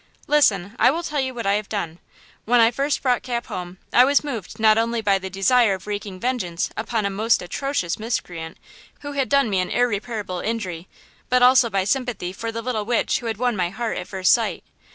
"Listen; 0.25 0.75
I 0.79 0.89
will 0.89 1.03
tell 1.03 1.19
you 1.19 1.31
what 1.35 1.45
I 1.45 1.53
have 1.53 1.69
done. 1.69 1.99
When 2.45 2.59
I 2.59 2.71
first 2.71 3.03
brought 3.03 3.21
Cap 3.21 3.45
home 3.45 3.77
I 3.93 4.03
was 4.03 4.23
moved 4.23 4.59
not 4.59 4.79
only 4.79 4.99
by 4.99 5.19
the 5.19 5.29
desire 5.29 5.75
of 5.75 5.85
wreaking 5.85 6.19
vengeance 6.19 6.71
upon 6.75 7.05
a 7.05 7.11
most 7.11 7.43
atrocious 7.43 7.99
miscreant 7.99 8.57
who 9.01 9.11
had 9.11 9.29
done 9.29 9.47
me 9.47 9.59
an 9.59 9.69
irreparable 9.69 10.39
injury, 10.39 10.87
but 11.29 11.43
also 11.43 11.69
by 11.69 11.83
sympathy 11.83 12.33
for 12.33 12.51
the 12.51 12.63
little 12.63 12.83
witch 12.83 13.19
who 13.19 13.27
had 13.27 13.37
won 13.37 13.55
my 13.55 13.69
heart 13.69 13.95
at 13.99 14.07
first 14.07 14.33
sight. 14.33 14.63